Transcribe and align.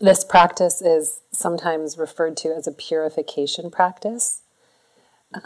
this 0.00 0.24
practice 0.24 0.82
is 0.82 1.20
sometimes 1.32 1.96
referred 1.98 2.36
to 2.38 2.48
as 2.54 2.66
a 2.66 2.72
purification 2.72 3.70
practice. 3.70 4.42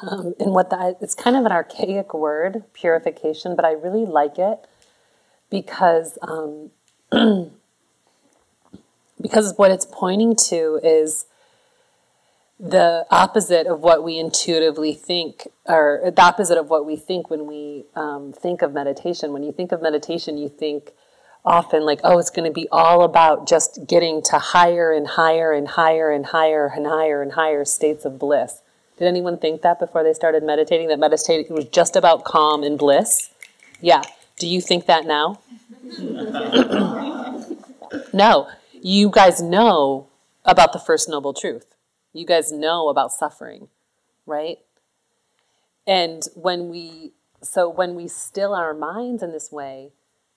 Um, 0.02 0.34
and 0.38 0.52
what 0.52 0.70
that 0.70 0.98
it's 1.00 1.14
kind 1.14 1.36
of 1.36 1.46
an 1.46 1.52
archaic 1.52 2.12
word, 2.12 2.64
purification, 2.74 3.56
but 3.56 3.64
I 3.64 3.72
really 3.72 4.04
like 4.04 4.38
it 4.38 4.66
because 5.50 6.18
um, 6.22 6.70
because 9.20 9.54
what 9.56 9.70
it's 9.70 9.86
pointing 9.90 10.36
to 10.36 10.80
is 10.82 11.26
the 12.58 13.06
opposite 13.10 13.66
of 13.66 13.80
what 13.80 14.04
we 14.04 14.18
intuitively 14.18 14.92
think, 14.92 15.48
or 15.64 16.12
the 16.14 16.22
opposite 16.22 16.58
of 16.58 16.68
what 16.68 16.84
we 16.84 16.94
think 16.94 17.30
when 17.30 17.46
we 17.46 17.84
um, 17.96 18.32
think 18.32 18.60
of 18.60 18.74
meditation. 18.74 19.32
When 19.32 19.42
you 19.42 19.50
think 19.50 19.72
of 19.72 19.80
meditation, 19.80 20.36
you 20.36 20.48
think 20.48 20.92
often 21.44 21.84
like, 21.84 22.00
oh, 22.04 22.18
it's 22.18 22.30
going 22.30 22.48
to 22.48 22.52
be 22.52 22.68
all 22.70 23.02
about 23.02 23.48
just 23.48 23.86
getting 23.86 24.22
to 24.22 24.38
higher 24.38 24.92
and 24.92 25.06
higher 25.06 25.52
and 25.52 25.68
higher 25.68 26.10
and 26.10 26.26
higher 26.26 26.72
and 26.74 26.86
higher 26.86 27.22
and 27.22 27.32
higher 27.32 27.64
states 27.64 28.04
of 28.04 28.18
bliss. 28.18 28.60
Did 28.98 29.06
anyone 29.06 29.38
think 29.38 29.62
that 29.62 29.78
before 29.78 30.02
they 30.02 30.12
started 30.12 30.42
meditating? 30.42 30.88
That 30.88 30.98
meditating 30.98 31.54
was 31.54 31.66
just 31.66 31.96
about 31.96 32.24
calm 32.24 32.62
and 32.62 32.78
bliss? 32.78 33.30
Yeah. 33.80 34.02
Do 34.38 34.46
you 34.46 34.60
think 34.60 34.86
that 34.86 35.06
now? 35.06 35.40
no. 38.12 38.48
You 38.82 39.10
guys 39.10 39.40
know 39.40 40.08
about 40.44 40.72
the 40.72 40.78
First 40.78 41.08
Noble 41.08 41.32
Truth 41.32 41.70
you 42.12 42.26
guys 42.26 42.50
know 42.50 42.88
about 42.88 43.12
suffering, 43.12 43.68
right? 44.26 44.58
And 45.86 46.22
when 46.34 46.68
we, 46.68 47.12
so 47.42 47.68
when 47.68 47.94
we 47.94 48.08
still 48.08 48.54
our 48.54 48.74
minds 48.74 49.22
in 49.22 49.32
this 49.32 49.50
way, 49.52 49.92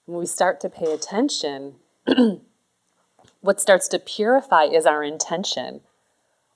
when 0.06 0.18
we 0.18 0.26
start 0.26 0.60
to 0.60 0.68
pay 0.68 0.92
attention, 0.92 1.76
what 3.40 3.60
starts 3.60 3.88
to 3.88 3.98
purify 3.98 4.64
is 4.64 4.86
our 4.86 5.02
intention. 5.02 5.80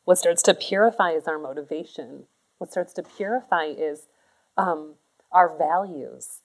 What 0.04 0.18
starts 0.18 0.42
to 0.44 0.54
purify 0.54 1.10
is 1.12 1.27
our 1.27 1.38
motivation. 1.38 2.24
What 2.58 2.70
starts 2.70 2.92
to 2.94 3.02
purify 3.02 3.66
is 3.66 4.06
um, 4.56 4.94
our 5.32 5.56
values. 5.56 6.40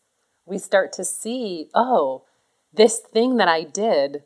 We 0.46 0.58
start 0.58 0.94
to 0.94 1.06
see, 1.06 1.70
oh, 1.74 2.24
this 2.74 3.00
thing 3.00 3.38
that 3.38 3.48
I 3.48 3.64
did 3.64 4.24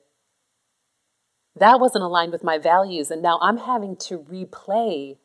that 1.59 1.79
wasn't 1.79 2.03
aligned 2.03 2.31
with 2.31 2.43
my 2.43 2.57
values. 2.57 3.11
And 3.11 3.21
now 3.21 3.39
I'm 3.41 3.57
having 3.57 3.95
to 3.97 4.19
replay, 4.19 5.17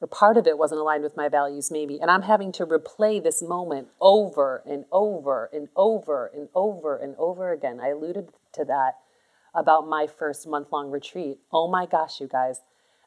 or 0.00 0.08
part 0.08 0.36
of 0.36 0.46
it 0.46 0.58
wasn't 0.58 0.80
aligned 0.80 1.02
with 1.02 1.16
my 1.16 1.28
values, 1.28 1.70
maybe. 1.70 2.00
And 2.00 2.10
I'm 2.10 2.22
having 2.22 2.52
to 2.52 2.66
replay 2.66 3.22
this 3.22 3.42
moment 3.42 3.88
over 4.00 4.62
and 4.66 4.84
over 4.92 5.48
and 5.52 5.68
over 5.76 6.30
and 6.34 6.48
over 6.54 6.96
and 6.96 7.14
over 7.16 7.52
again. 7.52 7.80
I 7.80 7.88
alluded 7.88 8.30
to 8.52 8.64
that 8.64 8.94
about 9.54 9.88
my 9.88 10.06
first 10.06 10.46
month 10.46 10.68
long 10.72 10.90
retreat. 10.90 11.38
Oh 11.52 11.70
my 11.70 11.86
gosh, 11.86 12.20
you 12.20 12.26
guys. 12.26 12.60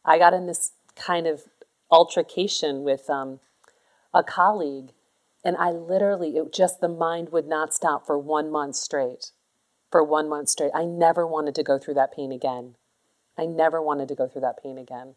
I 0.06 0.18
got 0.18 0.34
in 0.34 0.48
this 0.48 0.72
kind 0.96 1.28
of 1.28 1.44
altercation 1.92 2.84
with 2.84 3.10
um, 3.10 3.42
a 4.14 4.24
colleague, 4.24 4.92
and 5.44 5.58
I 5.58 5.72
literally, 5.72 6.38
it 6.38 6.54
just 6.54 6.80
the 6.80 6.88
mind 6.88 7.30
would 7.32 7.48
not 7.48 7.74
stop 7.74 8.06
for 8.06 8.18
one 8.18 8.52
month 8.52 8.76
straight 8.76 9.32
for 9.92 10.04
one 10.04 10.28
month 10.28 10.50
straight. 10.50 10.72
I 10.76 10.86
never 10.86 11.26
wanted 11.26 11.56
to 11.56 11.64
go 11.64 11.78
through 11.80 11.94
that 11.96 12.14
pain 12.14 12.32
again. 12.32 12.76
I 13.38 13.46
never 13.46 13.82
wanted 13.82 14.08
to 14.10 14.16
go 14.16 14.28
through 14.28 14.42
that 14.42 14.62
pain 14.62 14.78
again 14.78 15.16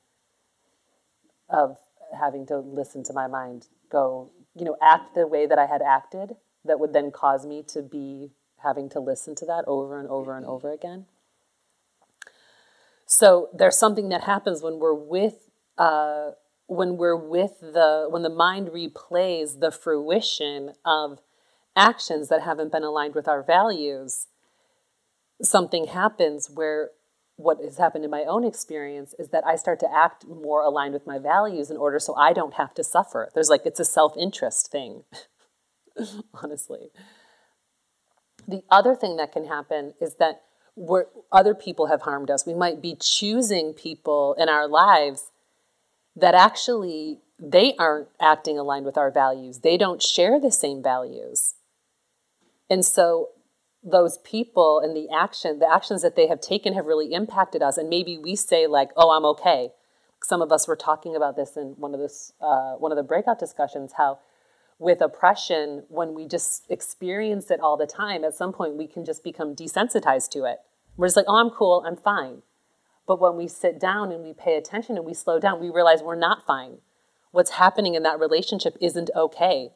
of 1.52 1.76
having 2.18 2.46
to 2.46 2.58
listen 2.58 3.02
to 3.04 3.12
my 3.12 3.26
mind 3.26 3.66
go, 3.90 4.30
you 4.54 4.64
know, 4.64 4.76
act 4.82 5.14
the 5.14 5.26
way 5.26 5.46
that 5.46 5.58
I 5.58 5.66
had 5.66 5.82
acted 5.82 6.36
that 6.64 6.78
would 6.78 6.92
then 6.92 7.10
cause 7.10 7.46
me 7.46 7.62
to 7.68 7.82
be 7.82 8.30
having 8.62 8.88
to 8.90 9.00
listen 9.00 9.34
to 9.36 9.46
that 9.46 9.64
over 9.66 9.98
and 9.98 10.08
over 10.08 10.36
and 10.36 10.44
over 10.46 10.72
again. 10.72 11.06
So 13.06 13.48
there's 13.52 13.76
something 13.76 14.08
that 14.10 14.24
happens 14.24 14.62
when 14.62 14.78
we're 14.78 14.94
with 14.94 15.50
uh, 15.78 16.32
when 16.66 16.96
we're 16.96 17.16
with 17.16 17.60
the 17.60 18.06
when 18.08 18.22
the 18.22 18.28
mind 18.28 18.68
replays 18.68 19.58
the 19.60 19.72
fruition 19.72 20.74
of 20.84 21.20
actions 21.74 22.28
that 22.28 22.42
haven't 22.42 22.70
been 22.70 22.84
aligned 22.84 23.14
with 23.14 23.26
our 23.26 23.42
values 23.42 24.26
something 25.42 25.86
happens 25.86 26.50
where 26.52 26.90
what 27.40 27.58
has 27.62 27.78
happened 27.78 28.04
in 28.04 28.10
my 28.10 28.24
own 28.24 28.44
experience 28.44 29.14
is 29.18 29.28
that 29.28 29.46
I 29.46 29.56
start 29.56 29.80
to 29.80 29.92
act 29.92 30.26
more 30.26 30.62
aligned 30.62 30.92
with 30.92 31.06
my 31.06 31.18
values 31.18 31.70
in 31.70 31.76
order 31.76 31.98
so 31.98 32.14
I 32.14 32.32
don't 32.32 32.54
have 32.54 32.74
to 32.74 32.84
suffer. 32.84 33.30
There's 33.34 33.48
like, 33.48 33.62
it's 33.64 33.80
a 33.80 33.84
self 33.84 34.16
interest 34.16 34.70
thing, 34.70 35.04
honestly. 36.34 36.90
The 38.46 38.62
other 38.70 38.94
thing 38.94 39.16
that 39.16 39.32
can 39.32 39.46
happen 39.46 39.94
is 40.00 40.16
that 40.16 40.42
where 40.74 41.06
other 41.32 41.54
people 41.54 41.86
have 41.86 42.02
harmed 42.02 42.30
us, 42.30 42.46
we 42.46 42.54
might 42.54 42.80
be 42.80 42.96
choosing 42.98 43.72
people 43.72 44.34
in 44.38 44.48
our 44.48 44.68
lives 44.68 45.30
that 46.16 46.34
actually 46.34 47.20
they 47.38 47.74
aren't 47.78 48.08
acting 48.20 48.58
aligned 48.58 48.84
with 48.84 48.98
our 48.98 49.10
values. 49.10 49.60
They 49.60 49.76
don't 49.76 50.02
share 50.02 50.38
the 50.38 50.52
same 50.52 50.82
values. 50.82 51.54
And 52.68 52.84
so 52.84 53.30
those 53.82 54.18
people 54.18 54.80
and 54.80 54.94
the 54.94 55.08
action, 55.14 55.58
the 55.58 55.72
actions 55.72 56.02
that 56.02 56.16
they 56.16 56.26
have 56.26 56.40
taken 56.40 56.74
have 56.74 56.86
really 56.86 57.12
impacted 57.12 57.62
us. 57.62 57.78
And 57.78 57.88
maybe 57.88 58.18
we 58.18 58.36
say 58.36 58.66
like, 58.66 58.90
"Oh, 58.96 59.10
I'm 59.10 59.24
okay." 59.26 59.72
Some 60.22 60.42
of 60.42 60.52
us 60.52 60.68
were 60.68 60.76
talking 60.76 61.16
about 61.16 61.36
this 61.36 61.56
in 61.56 61.74
one 61.78 61.94
of 61.94 62.00
this 62.00 62.32
uh, 62.40 62.74
one 62.74 62.92
of 62.92 62.96
the 62.96 63.02
breakout 63.02 63.38
discussions. 63.38 63.94
How 63.96 64.18
with 64.78 65.00
oppression, 65.00 65.84
when 65.88 66.14
we 66.14 66.26
just 66.26 66.64
experience 66.70 67.50
it 67.50 67.60
all 67.60 67.76
the 67.76 67.86
time, 67.86 68.24
at 68.24 68.34
some 68.34 68.52
point 68.52 68.76
we 68.76 68.86
can 68.86 69.04
just 69.04 69.22
become 69.24 69.54
desensitized 69.54 70.30
to 70.30 70.44
it. 70.44 70.60
We're 70.96 71.06
just 71.06 71.16
like, 71.16 71.26
"Oh, 71.28 71.36
I'm 71.36 71.50
cool. 71.50 71.82
I'm 71.86 71.96
fine." 71.96 72.42
But 73.06 73.20
when 73.20 73.36
we 73.36 73.48
sit 73.48 73.80
down 73.80 74.12
and 74.12 74.22
we 74.22 74.32
pay 74.34 74.56
attention 74.56 74.96
and 74.96 75.06
we 75.06 75.14
slow 75.14 75.40
down, 75.40 75.58
we 75.58 75.70
realize 75.70 76.02
we're 76.02 76.14
not 76.14 76.46
fine. 76.46 76.78
What's 77.32 77.52
happening 77.52 77.94
in 77.94 78.02
that 78.02 78.20
relationship 78.20 78.76
isn't 78.80 79.10
okay 79.16 79.72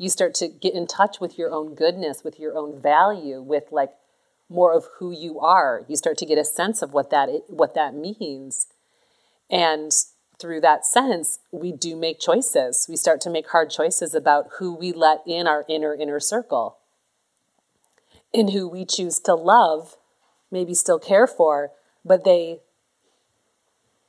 you 0.00 0.08
start 0.08 0.32
to 0.32 0.48
get 0.48 0.72
in 0.72 0.86
touch 0.86 1.20
with 1.20 1.36
your 1.36 1.52
own 1.52 1.74
goodness, 1.74 2.24
with 2.24 2.40
your 2.40 2.56
own 2.56 2.80
value, 2.80 3.42
with 3.42 3.64
like 3.70 3.90
more 4.48 4.72
of 4.72 4.86
who 4.98 5.10
you 5.10 5.38
are. 5.38 5.84
You 5.88 5.96
start 5.96 6.16
to 6.18 6.26
get 6.26 6.38
a 6.38 6.44
sense 6.44 6.80
of 6.80 6.94
what 6.94 7.10
that 7.10 7.28
what 7.48 7.74
that 7.74 7.94
means. 7.94 8.68
And 9.50 9.92
through 10.38 10.62
that 10.62 10.86
sense, 10.86 11.40
we 11.52 11.70
do 11.70 11.96
make 11.96 12.18
choices. 12.18 12.86
We 12.88 12.96
start 12.96 13.20
to 13.20 13.30
make 13.30 13.50
hard 13.50 13.68
choices 13.68 14.14
about 14.14 14.46
who 14.58 14.74
we 14.74 14.90
let 14.90 15.20
in 15.26 15.46
our 15.46 15.66
inner 15.68 15.94
inner 15.94 16.18
circle. 16.18 16.78
And 18.32 18.52
who 18.52 18.66
we 18.68 18.86
choose 18.86 19.18
to 19.20 19.34
love, 19.34 19.98
maybe 20.50 20.72
still 20.72 20.98
care 20.98 21.26
for, 21.26 21.72
but 22.06 22.24
they 22.24 22.60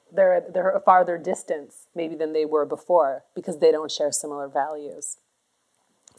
they're 0.10 0.42
they're 0.54 0.72
a 0.72 0.80
farther 0.80 1.18
distance 1.18 1.88
maybe 1.94 2.16
than 2.16 2.32
they 2.32 2.46
were 2.46 2.66
before 2.66 3.26
because 3.36 3.60
they 3.60 3.74
don't 3.74 3.92
share 3.92 4.14
similar 4.14 4.48
values. 4.48 5.18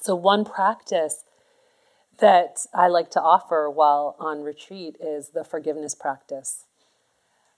So, 0.03 0.17
one 0.17 0.45
practice 0.45 1.23
that 2.19 2.67
I 2.75 2.89
like 2.89 3.11
to 3.13 3.21
offer 3.21 3.71
while 3.71 4.17
on 4.19 4.43
retreat 4.43 4.97
is 5.01 5.29
the 5.29 5.45
forgiveness 5.45 5.95
practice. 5.95 6.65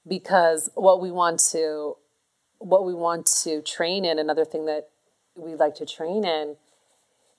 Because 0.06 0.69
what 0.75 1.00
we 1.00 1.10
want 1.10 1.41
to 1.53 1.97
what 2.59 2.84
we 2.84 2.93
want 2.93 3.27
to 3.44 3.62
train 3.62 4.04
in, 4.04 4.19
another 4.19 4.44
thing 4.44 4.66
that 4.66 4.88
we 5.37 5.54
like 5.54 5.75
to 5.77 5.87
train 5.87 6.25
in 6.25 6.56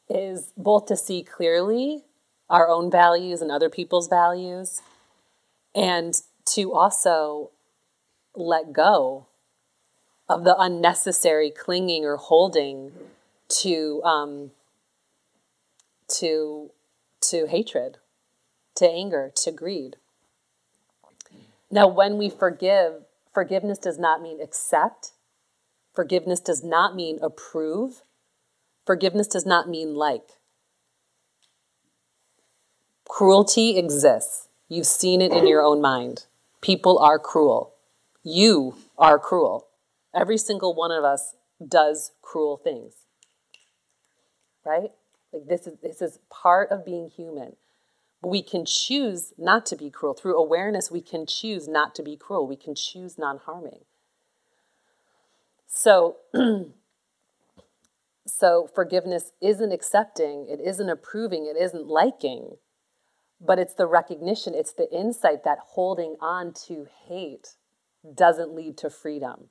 is 0.09 0.51
both 0.57 0.87
to 0.87 0.97
see 0.97 1.23
clearly 1.23 2.03
our 2.49 2.67
own 2.67 2.89
values 2.89 3.41
and 3.41 3.51
other 3.51 3.69
people's 3.69 4.07
values 4.07 4.81
and 5.73 6.21
to 6.45 6.73
also 6.73 7.51
let 8.35 8.73
go 8.73 9.27
of 10.27 10.43
the 10.43 10.55
unnecessary 10.57 11.51
clinging 11.51 12.05
or 12.05 12.17
holding 12.17 12.91
to 13.47 14.01
um, 14.03 14.51
to 16.19 16.71
to 17.21 17.47
hatred, 17.47 17.97
to 18.75 18.87
anger, 18.87 19.31
to 19.35 19.51
greed. 19.51 19.97
Now, 21.71 21.87
when 21.87 22.17
we 22.17 22.29
forgive, 22.29 23.05
forgiveness 23.33 23.79
does 23.79 23.97
not 23.97 24.21
mean 24.21 24.39
accept. 24.41 25.11
Forgiveness 25.93 26.39
does 26.39 26.63
not 26.63 26.95
mean 26.95 27.19
approve. 27.21 28.03
Forgiveness 28.85 29.27
does 29.27 29.45
not 29.45 29.67
mean 29.67 29.95
like. 29.95 30.33
Cruelty 33.07 33.77
exists. 33.77 34.49
You've 34.67 34.87
seen 34.87 35.21
it 35.21 35.31
in 35.31 35.47
your 35.47 35.61
own 35.61 35.81
mind. 35.81 36.25
People 36.61 36.99
are 36.99 37.19
cruel. 37.19 37.73
You 38.23 38.75
are 38.97 39.19
cruel. 39.19 39.67
Every 40.13 40.37
single 40.37 40.73
one 40.73 40.91
of 40.91 41.03
us 41.03 41.35
does 41.65 42.11
cruel 42.21 42.57
things. 42.57 42.93
Right? 44.65 44.91
Like 45.35 45.47
this 45.47 45.67
is 45.67 45.75
this 45.83 46.01
is 46.01 46.19
part 46.31 46.71
of 46.71 46.85
being 46.85 47.09
human. 47.09 47.57
But 48.21 48.29
we 48.29 48.43
can 48.43 48.65
choose 48.65 49.33
not 49.37 49.65
to 49.67 49.75
be 49.75 49.91
cruel. 49.91 50.15
Through 50.15 50.37
awareness, 50.37 50.89
we 50.89 51.01
can 51.01 51.27
choose 51.27 51.67
not 51.67 51.93
to 51.95 52.03
be 52.03 52.17
cruel. 52.17 52.47
We 52.47 52.55
can 52.55 52.75
choose 52.75 53.17
non-harming. 53.19 53.81
So 55.67 56.17
so 58.27 58.69
forgiveness 58.73 59.33
isn't 59.41 59.71
accepting, 59.71 60.47
it 60.49 60.61
isn't 60.61 60.89
approving, 60.89 61.45
it 61.45 61.61
isn't 61.61 61.87
liking, 61.87 62.57
But 63.41 63.59
it's 63.59 63.73
the 63.75 63.87
recognition, 63.87 64.53
it's 64.55 64.73
the 64.73 64.91
insight 64.91 65.43
that 65.43 65.59
holding 65.59 66.17
on 66.21 66.53
to 66.67 66.87
hate 67.07 67.55
doesn't 68.15 68.53
lead 68.53 68.77
to 68.79 68.89
freedom. 68.89 69.49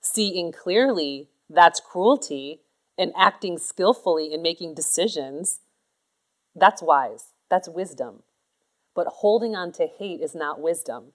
Seeing 0.00 0.52
clearly 0.52 1.30
that's 1.50 1.80
cruelty 1.80 2.62
and 2.98 3.12
acting 3.16 3.58
skillfully 3.58 4.32
in 4.32 4.42
making 4.42 4.74
decisions, 4.74 5.60
that's 6.54 6.82
wise. 6.82 7.26
That's 7.50 7.68
wisdom. 7.68 8.22
But 8.94 9.06
holding 9.06 9.56
on 9.56 9.72
to 9.72 9.86
hate 9.86 10.20
is 10.20 10.34
not 10.34 10.60
wisdom. 10.60 11.12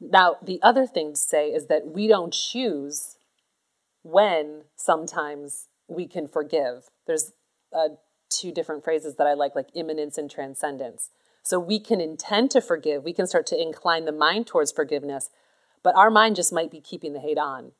Now, 0.00 0.36
the 0.42 0.60
other 0.62 0.86
thing 0.86 1.12
to 1.12 1.18
say 1.18 1.48
is 1.48 1.66
that 1.66 1.86
we 1.86 2.06
don't 2.06 2.32
choose 2.32 3.16
when 4.02 4.62
sometimes 4.74 5.68
we 5.88 6.06
can 6.06 6.26
forgive. 6.26 6.90
There's 7.06 7.32
uh, 7.72 7.90
two 8.28 8.52
different 8.52 8.84
phrases 8.84 9.16
that 9.16 9.26
I 9.26 9.34
like, 9.34 9.54
like 9.54 9.68
immanence 9.74 10.18
and 10.18 10.30
transcendence. 10.30 11.10
So 11.44 11.58
we 11.58 11.78
can 11.78 12.00
intend 12.00 12.50
to 12.52 12.60
forgive, 12.60 13.04
we 13.04 13.12
can 13.12 13.26
start 13.26 13.46
to 13.48 13.60
incline 13.60 14.04
the 14.04 14.12
mind 14.12 14.46
towards 14.46 14.70
forgiveness, 14.72 15.28
but 15.82 15.96
our 15.96 16.10
mind 16.10 16.36
just 16.36 16.52
might 16.52 16.70
be 16.70 16.80
keeping 16.80 17.12
the 17.12 17.20
hate 17.20 17.38
on. 17.38 17.72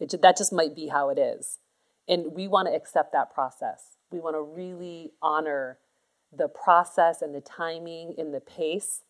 It, 0.00 0.14
that 0.22 0.36
just 0.36 0.52
might 0.52 0.74
be 0.74 0.88
how 0.88 1.10
it 1.10 1.18
is. 1.18 1.58
And 2.08 2.32
we 2.32 2.46
want 2.48 2.68
to 2.68 2.74
accept 2.74 3.12
that 3.12 3.32
process. 3.32 3.96
We 4.10 4.20
want 4.20 4.36
to 4.36 4.42
really 4.42 5.12
honor 5.20 5.78
the 6.32 6.48
process 6.48 7.22
and 7.22 7.34
the 7.34 7.40
timing 7.40 8.14
and 8.18 8.32
the 8.32 8.40
pace 8.40 9.02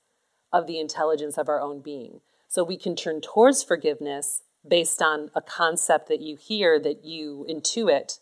of 0.53 0.67
the 0.67 0.79
intelligence 0.79 1.37
of 1.37 1.49
our 1.49 1.61
own 1.61 1.81
being. 1.81 2.21
So 2.49 2.63
we 2.63 2.77
can 2.77 2.97
turn 2.97 3.21
towards 3.21 3.63
forgiveness 3.63 4.43
based 4.67 5.03
on 5.03 5.31
a 5.35 5.41
concept 5.41 6.09
that 6.09 6.21
you 6.21 6.37
hear, 6.37 6.79
that 6.81 7.05
you 7.05 7.47
intuit, 7.49 8.21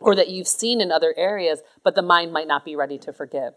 or 0.00 0.14
that 0.14 0.28
you've 0.28 0.48
seen 0.48 0.80
in 0.80 0.90
other 0.90 1.14
areas, 1.16 1.62
but 1.84 1.94
the 1.94 2.02
mind 2.02 2.32
might 2.32 2.48
not 2.48 2.64
be 2.64 2.76
ready 2.76 2.98
to 2.98 3.12
forgive. 3.12 3.54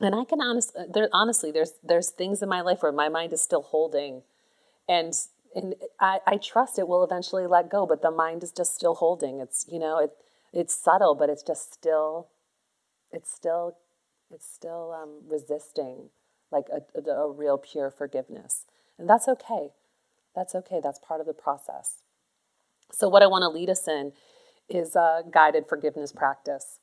And 0.00 0.14
I 0.14 0.24
can 0.24 0.40
honest, 0.40 0.74
uh, 0.76 0.84
there, 0.92 1.08
honestly, 1.12 1.52
there's 1.52 1.74
there's 1.82 2.10
things 2.10 2.42
in 2.42 2.48
my 2.48 2.60
life 2.60 2.82
where 2.82 2.92
my 2.92 3.08
mind 3.08 3.32
is 3.32 3.40
still 3.40 3.62
holding, 3.62 4.22
and 4.88 5.14
and 5.54 5.74
I, 6.00 6.20
I 6.26 6.36
trust 6.36 6.78
it 6.78 6.88
will 6.88 7.04
eventually 7.04 7.46
let 7.46 7.70
go, 7.70 7.86
but 7.86 8.02
the 8.02 8.10
mind 8.10 8.42
is 8.42 8.52
just 8.52 8.74
still 8.74 8.94
holding. 8.94 9.40
It's 9.40 9.66
you 9.70 9.78
know 9.78 9.98
it 9.98 10.12
it's 10.52 10.74
subtle, 10.74 11.14
but 11.14 11.30
it's 11.30 11.42
just 11.42 11.72
still, 11.72 12.28
it's 13.10 13.32
still, 13.32 13.76
it's 14.32 14.46
still 14.46 14.92
um, 14.92 15.22
resisting 15.26 16.10
like 16.50 16.66
a, 16.70 16.82
a, 16.98 17.14
a 17.14 17.32
real 17.32 17.56
pure 17.56 17.90
forgiveness, 17.90 18.66
and 18.98 19.08
that's 19.08 19.28
okay. 19.28 19.70
That's 20.34 20.54
okay. 20.54 20.80
That's 20.82 20.98
part 20.98 21.20
of 21.20 21.26
the 21.26 21.32
process. 21.32 22.02
So 22.90 23.08
what 23.08 23.22
I 23.22 23.26
want 23.26 23.42
to 23.42 23.48
lead 23.48 23.70
us 23.70 23.88
in 23.88 24.12
is 24.68 24.94
a 24.94 25.22
guided 25.30 25.66
forgiveness 25.68 26.12
practice. 26.12 26.78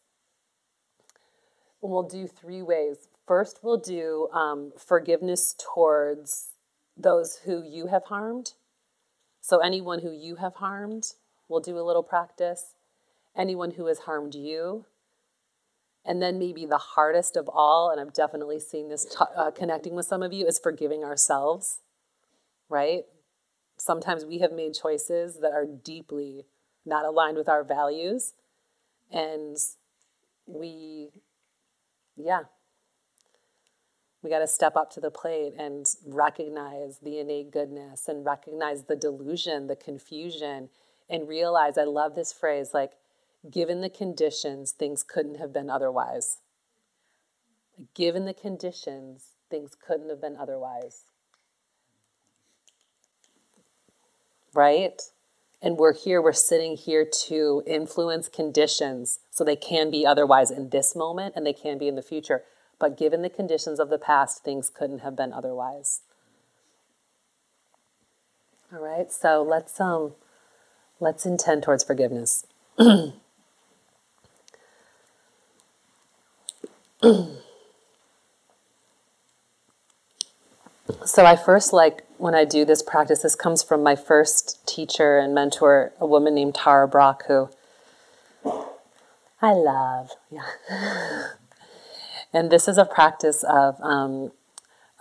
And 1.81 1.91
we'll 1.91 2.03
do 2.03 2.27
three 2.27 2.61
ways. 2.61 3.07
First, 3.25 3.59
we'll 3.63 3.77
do 3.77 4.27
um, 4.33 4.71
forgiveness 4.77 5.55
towards 5.57 6.49
those 6.97 7.37
who 7.45 7.63
you 7.63 7.87
have 7.87 8.05
harmed. 8.05 8.53
So, 9.49 9.61
anyone 9.61 10.01
who 10.01 10.11
you 10.11 10.35
have 10.35 10.53
harmed, 10.57 11.13
we'll 11.47 11.59
do 11.59 11.79
a 11.79 11.81
little 11.81 12.03
practice. 12.03 12.75
Anyone 13.35 13.71
who 13.71 13.87
has 13.87 14.01
harmed 14.01 14.35
you. 14.35 14.85
And 16.05 16.21
then, 16.21 16.37
maybe 16.37 16.67
the 16.67 16.77
hardest 16.77 17.35
of 17.35 17.49
all, 17.51 17.89
and 17.89 17.99
I've 17.99 18.13
definitely 18.13 18.59
seen 18.59 18.89
this 18.89 19.05
t- 19.05 19.25
uh, 19.35 19.49
connecting 19.49 19.95
with 19.95 20.05
some 20.05 20.21
of 20.21 20.33
you, 20.33 20.45
is 20.45 20.59
forgiving 20.59 21.03
ourselves, 21.03 21.79
right? 22.69 23.05
Sometimes 23.75 24.23
we 24.23 24.37
have 24.37 24.51
made 24.51 24.75
choices 24.75 25.39
that 25.39 25.51
are 25.51 25.65
deeply 25.65 26.45
not 26.85 27.03
aligned 27.03 27.35
with 27.35 27.49
our 27.49 27.63
values. 27.63 28.33
And 29.11 29.57
we, 30.45 31.09
yeah, 32.15 32.41
we 34.21 34.29
got 34.29 34.39
to 34.39 34.47
step 34.47 34.75
up 34.75 34.91
to 34.91 34.99
the 34.99 35.11
plate 35.11 35.53
and 35.57 35.85
recognize 36.05 36.99
the 36.99 37.19
innate 37.19 37.51
goodness 37.51 38.07
and 38.07 38.25
recognize 38.25 38.83
the 38.83 38.95
delusion, 38.95 39.67
the 39.67 39.75
confusion, 39.75 40.69
and 41.09 41.27
realize 41.27 41.77
I 41.77 41.85
love 41.85 42.15
this 42.15 42.33
phrase 42.33 42.71
like, 42.73 42.91
given 43.49 43.79
the 43.79 43.89
conditions, 43.89 44.71
things 44.71 45.03
couldn't 45.03 45.35
have 45.35 45.53
been 45.53 45.69
otherwise. 45.69 46.39
Given 47.93 48.25
the 48.25 48.33
conditions, 48.33 49.35
things 49.49 49.71
couldn't 49.75 50.09
have 50.09 50.19
been 50.19 50.35
otherwise. 50.35 51.05
Right? 54.53 55.01
And 55.61 55.77
we're 55.77 55.93
here, 55.93 56.21
we're 56.21 56.33
sitting 56.33 56.75
here 56.75 57.05
to 57.27 57.63
influence 57.65 58.27
conditions 58.27 59.19
so 59.29 59.45
they 59.45 59.55
can 59.55 59.89
be 59.89 60.05
otherwise 60.05 60.51
in 60.51 60.69
this 60.69 60.95
moment 60.95 61.35
and 61.37 61.45
they 61.45 61.53
can 61.53 61.77
be 61.77 61.87
in 61.87 61.95
the 61.95 62.01
future. 62.01 62.43
But 62.79 62.97
given 62.97 63.21
the 63.21 63.29
conditions 63.29 63.79
of 63.79 63.89
the 63.89 63.97
past, 63.97 64.43
things 64.43 64.69
couldn't 64.69 64.99
have 64.99 65.15
been 65.15 65.33
otherwise. 65.33 66.01
All 68.73 68.79
right, 68.79 69.11
so 69.11 69.41
let's 69.41 69.79
um 69.81 70.13
let's 70.99 71.25
intend 71.25 71.63
towards 71.63 71.83
forgiveness. 71.83 72.45
so 72.79 73.13
I 81.17 81.35
first 81.35 81.73
like 81.73 82.05
when 82.17 82.35
I 82.35 82.45
do 82.45 82.63
this 82.63 82.83
practice, 82.83 83.23
this 83.23 83.35
comes 83.35 83.63
from 83.63 83.81
my 83.81 83.95
first 83.95 84.65
teacher 84.67 85.17
and 85.17 85.33
mentor, 85.33 85.93
a 85.99 86.05
woman 86.05 86.35
named 86.35 86.55
Tara 86.55 86.87
Brach, 86.87 87.23
who 87.27 87.49
I 89.41 89.53
love. 89.53 90.11
Yeah. 90.29 90.43
and 92.33 92.51
this 92.51 92.67
is 92.67 92.77
a 92.77 92.85
practice 92.85 93.43
of 93.43 93.79
um, 93.81 94.31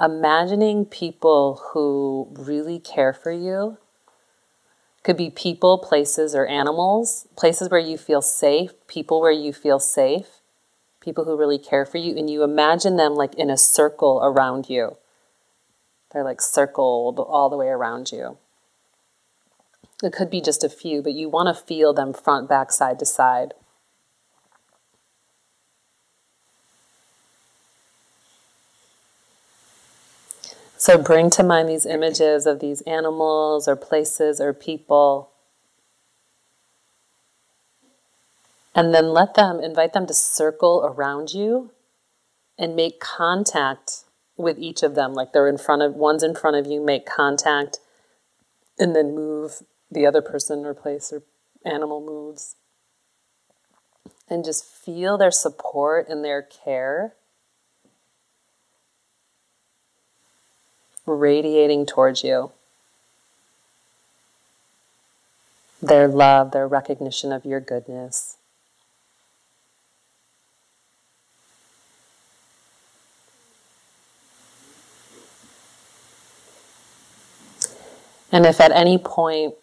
imagining 0.00 0.84
people 0.84 1.62
who 1.72 2.28
really 2.32 2.78
care 2.78 3.12
for 3.12 3.32
you. 3.32 3.78
Could 5.04 5.16
be 5.16 5.30
people, 5.30 5.78
places, 5.78 6.34
or 6.34 6.46
animals. 6.46 7.26
Places 7.36 7.70
where 7.70 7.80
you 7.80 7.96
feel 7.96 8.20
safe, 8.20 8.72
people 8.86 9.20
where 9.20 9.30
you 9.30 9.52
feel 9.52 9.78
safe, 9.78 10.40
people 11.00 11.25
who 11.25 11.36
really 11.36 11.58
care 11.58 11.86
for 11.86 11.98
you, 11.98 12.16
and 12.16 12.28
you 12.28 12.42
imagine 12.42 12.96
them 12.96 13.14
like 13.14 13.34
in 13.34 13.48
a 13.48 13.56
circle 13.56 14.20
around 14.22 14.69
you 14.69 14.96
they're 16.12 16.24
like 16.24 16.40
circled 16.40 17.19
all 17.19 17.50
the 17.50 17.56
way 17.56 17.69
around 17.69 18.12
you. 18.12 18.38
It 20.02 20.12
could 20.12 20.31
be 20.31 20.40
just 20.40 20.64
a 20.64 20.69
few, 20.69 21.02
but 21.02 21.12
you 21.12 21.28
want 21.28 21.54
to 21.54 21.64
feel 21.64 21.92
them 21.92 22.12
front, 22.12 22.48
back, 22.48 22.70
side 22.72 22.98
to 23.00 23.06
side. 23.06 23.52
So 30.80 30.96
bring 30.96 31.28
to 31.30 31.42
mind 31.42 31.69
these 31.69 31.84
images 31.84 32.46
of 32.46 32.60
these 32.60 32.82
animals 32.82 33.67
or 33.67 33.74
places 33.74 34.41
or 34.41 34.53
people. 34.55 35.32
And 38.76 38.94
then 38.94 39.08
let 39.08 39.34
them, 39.34 39.58
invite 39.58 39.93
them 39.93 40.06
to 40.06 40.14
circle 40.14 40.84
around 40.86 41.34
you 41.34 41.72
and 42.56 42.76
make 42.76 43.00
contact 43.00 44.05
with 44.36 44.56
each 44.60 44.84
of 44.84 44.94
them. 44.94 45.14
Like 45.14 45.32
they're 45.32 45.48
in 45.48 45.58
front 45.58 45.82
of, 45.82 45.94
one's 45.94 46.22
in 46.22 46.36
front 46.36 46.56
of 46.56 46.69
you, 46.69 46.81
make 46.81 47.05
contact, 47.05 47.79
and 48.79 48.94
then 48.94 49.17
move 49.17 49.64
the 49.91 50.06
other 50.06 50.22
person 50.22 50.64
or 50.64 50.74
place 50.74 51.12
or 51.12 51.24
animal 51.67 52.00
moves. 52.00 52.55
And 54.29 54.44
just 54.44 54.64
feel 54.64 55.19
their 55.19 55.32
support 55.32 56.08
and 56.08 56.24
their 56.24 56.43
care 56.43 57.14
radiating 61.08 61.86
towards 61.86 62.22
you. 62.22 62.53
Their 65.81 66.08
love, 66.08 66.50
their 66.50 66.67
recognition 66.67 67.32
of 67.32 67.44
your 67.44 67.60
goodness. 67.60 68.36
And 78.31 78.44
if 78.44 78.60
at 78.60 78.72
any 78.72 78.98
point 78.98 79.55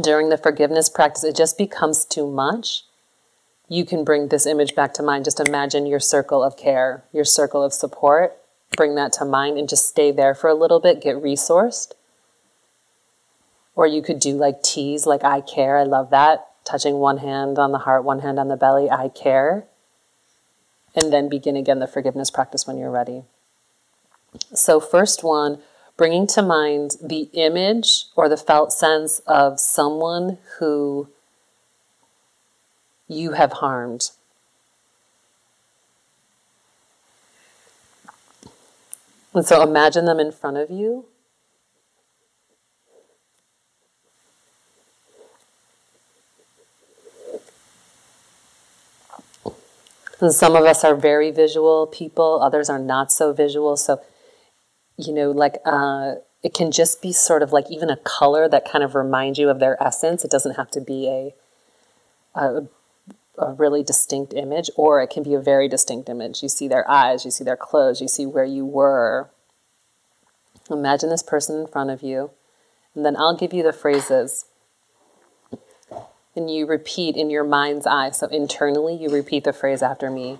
during 0.00 0.28
the 0.28 0.38
forgiveness 0.38 0.88
practice 0.88 1.24
it 1.24 1.36
just 1.36 1.58
becomes 1.58 2.04
too 2.04 2.26
much, 2.26 2.84
you 3.68 3.84
can 3.84 4.04
bring 4.04 4.28
this 4.28 4.46
image 4.46 4.74
back 4.74 4.94
to 4.94 5.02
mind. 5.02 5.24
Just 5.24 5.40
imagine 5.40 5.86
your 5.86 6.00
circle 6.00 6.42
of 6.42 6.56
care, 6.56 7.04
your 7.12 7.24
circle 7.24 7.62
of 7.62 7.72
support. 7.72 8.38
Bring 8.76 8.94
that 8.94 9.12
to 9.14 9.24
mind 9.24 9.58
and 9.58 9.68
just 9.68 9.88
stay 9.88 10.10
there 10.10 10.34
for 10.34 10.48
a 10.48 10.54
little 10.54 10.80
bit, 10.80 11.00
get 11.00 11.16
resourced. 11.16 11.92
Or 13.74 13.86
you 13.86 14.02
could 14.02 14.20
do 14.20 14.32
like 14.32 14.62
tease, 14.62 15.06
like 15.06 15.24
I 15.24 15.40
care. 15.40 15.78
I 15.78 15.84
love 15.84 16.10
that. 16.10 16.46
Touching 16.64 16.96
one 16.96 17.18
hand 17.18 17.58
on 17.58 17.72
the 17.72 17.78
heart, 17.78 18.04
one 18.04 18.20
hand 18.20 18.38
on 18.38 18.48
the 18.48 18.56
belly, 18.56 18.90
I 18.90 19.08
care. 19.08 19.64
And 20.94 21.12
then 21.12 21.28
begin 21.28 21.56
again 21.56 21.78
the 21.78 21.86
forgiveness 21.86 22.30
practice 22.30 22.66
when 22.66 22.76
you're 22.76 22.90
ready. 22.90 23.22
So, 24.52 24.80
first 24.80 25.24
one, 25.24 25.60
bringing 25.96 26.26
to 26.28 26.42
mind 26.42 26.96
the 27.02 27.28
image 27.32 28.06
or 28.16 28.28
the 28.28 28.36
felt 28.36 28.72
sense 28.72 29.20
of 29.26 29.58
someone 29.60 30.38
who 30.58 31.08
you 33.08 33.32
have 33.32 33.52
harmed. 33.54 34.10
And 39.34 39.46
so 39.46 39.62
imagine 39.62 40.04
them 40.04 40.18
in 40.18 40.32
front 40.32 40.56
of 40.56 40.70
you. 40.70 41.06
And 50.20 50.32
some 50.32 50.56
of 50.56 50.64
us 50.64 50.82
are 50.82 50.96
very 50.96 51.30
visual 51.30 51.86
people, 51.86 52.40
others 52.42 52.68
are 52.68 52.78
not 52.78 53.12
so 53.12 53.32
visual. 53.32 53.76
So, 53.76 54.00
you 54.96 55.12
know, 55.12 55.30
like 55.30 55.58
uh, 55.64 56.16
it 56.42 56.54
can 56.54 56.72
just 56.72 57.00
be 57.00 57.12
sort 57.12 57.42
of 57.42 57.52
like 57.52 57.70
even 57.70 57.90
a 57.90 57.96
color 57.96 58.48
that 58.48 58.68
kind 58.68 58.82
of 58.82 58.94
reminds 58.94 59.38
you 59.38 59.48
of 59.48 59.60
their 59.60 59.80
essence. 59.82 60.24
It 60.24 60.30
doesn't 60.30 60.56
have 60.56 60.70
to 60.72 60.80
be 60.80 61.06
a, 61.08 61.34
a, 62.34 62.62
a 63.38 63.52
really 63.52 63.82
distinct 63.82 64.34
image, 64.34 64.70
or 64.76 65.00
it 65.00 65.10
can 65.10 65.22
be 65.22 65.34
a 65.34 65.40
very 65.40 65.68
distinct 65.68 66.08
image. 66.08 66.42
You 66.42 66.48
see 66.48 66.68
their 66.68 66.88
eyes, 66.90 67.24
you 67.24 67.30
see 67.30 67.44
their 67.44 67.56
clothes, 67.56 68.00
you 68.00 68.08
see 68.08 68.26
where 68.26 68.44
you 68.44 68.66
were. 68.66 69.30
Imagine 70.70 71.08
this 71.08 71.22
person 71.22 71.60
in 71.60 71.66
front 71.66 71.90
of 71.90 72.02
you, 72.02 72.30
and 72.94 73.04
then 73.04 73.16
I'll 73.16 73.36
give 73.36 73.52
you 73.52 73.62
the 73.62 73.72
phrases 73.72 74.44
and 76.38 76.50
you 76.50 76.66
repeat 76.66 77.16
in 77.16 77.30
your 77.30 77.44
mind's 77.44 77.86
eye. 77.86 78.10
So 78.10 78.28
internally, 78.28 78.94
you 78.94 79.10
repeat 79.10 79.44
the 79.44 79.52
phrase 79.52 79.82
after 79.82 80.10
me 80.10 80.38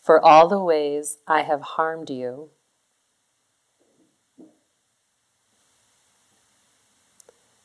For 0.00 0.24
all 0.24 0.48
the 0.48 0.62
ways 0.62 1.18
I 1.26 1.42
have 1.42 1.62
harmed 1.62 2.08
you, 2.08 2.50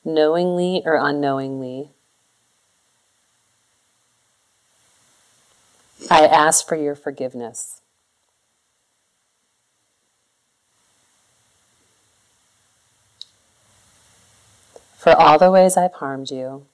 knowingly 0.03 0.81
or 0.83 0.95
unknowingly, 0.95 1.91
I 6.11 6.25
ask 6.25 6.67
for 6.67 6.75
your 6.75 6.95
forgiveness. 6.95 7.79
For 14.97 15.13
all 15.15 15.39
the 15.39 15.49
ways 15.49 15.77
I've 15.77 15.93
harmed 15.93 16.29
you, 16.29 16.65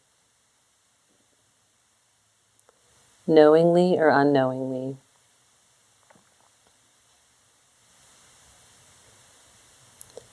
knowingly 3.27 4.00
or 4.00 4.10
unknowingly. 4.10 4.98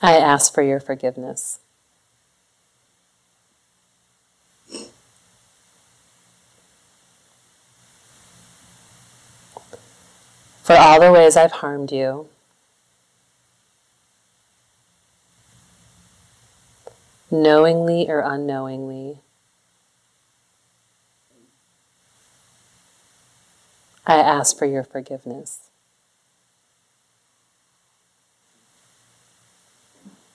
I 0.01 0.17
ask 0.17 0.51
for 0.51 0.63
your 0.63 0.79
forgiveness. 0.79 1.59
For 10.65 10.75
all 10.75 10.99
the 10.99 11.11
ways 11.11 11.37
I've 11.37 11.51
harmed 11.51 11.91
you, 11.91 12.27
knowingly 17.29 18.09
or 18.09 18.21
unknowingly. 18.21 19.19
I 24.07 24.15
ask 24.15 24.57
for 24.57 24.65
your 24.65 24.83
forgiveness. 24.83 25.59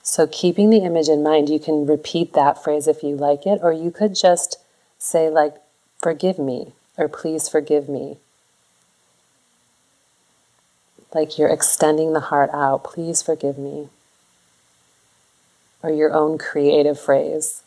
So, 0.01 0.27
keeping 0.27 0.69
the 0.69 0.85
image 0.85 1.09
in 1.09 1.21
mind, 1.21 1.49
you 1.49 1.59
can 1.59 1.85
repeat 1.85 2.31
that 2.31 2.63
phrase 2.63 2.87
if 2.87 3.03
you 3.03 3.17
like 3.17 3.45
it, 3.45 3.59
or 3.61 3.73
you 3.73 3.91
could 3.91 4.15
just 4.15 4.55
say, 4.97 5.29
like, 5.29 5.55
forgive 6.01 6.39
me, 6.39 6.71
or 6.97 7.09
please 7.09 7.49
forgive 7.49 7.89
me. 7.89 8.19
Like 11.13 11.37
you're 11.37 11.49
extending 11.49 12.13
the 12.13 12.19
heart 12.19 12.49
out, 12.53 12.83
please 12.83 13.21
forgive 13.21 13.57
me. 13.57 13.89
Or 15.83 15.89
your 15.89 16.13
own 16.13 16.37
creative 16.37 16.99
phrase. 16.99 17.63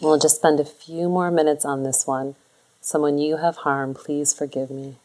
We'll 0.00 0.18
just 0.18 0.36
spend 0.36 0.60
a 0.60 0.64
few 0.64 1.08
more 1.08 1.30
minutes 1.30 1.64
on 1.64 1.82
this 1.82 2.06
one. 2.06 2.36
Someone 2.80 3.18
you 3.18 3.36
have 3.36 3.56
harmed, 3.58 3.96
please 3.96 4.32
forgive 4.32 4.70
me. 4.70 4.96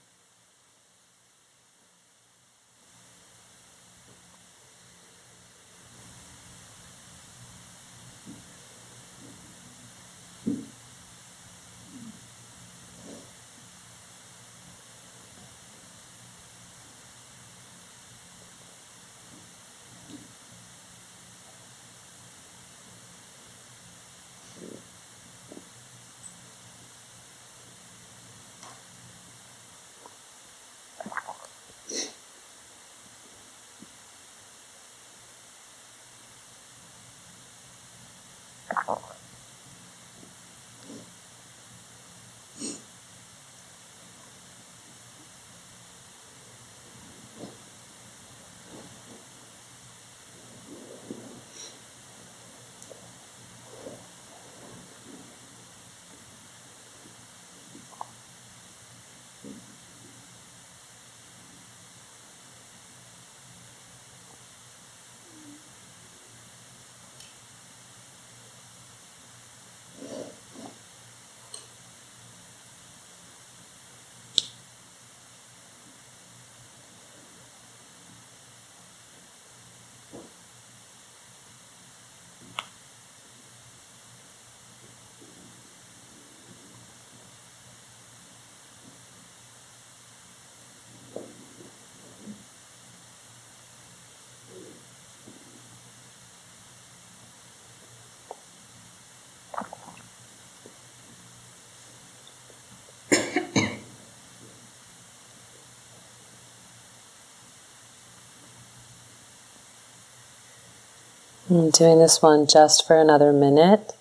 I'm 111.47 111.69
doing 111.69 111.99
this 111.99 112.23
one 112.23 112.47
just 112.47 112.87
for 112.87 112.99
another 112.99 113.31
minute. 113.31 113.93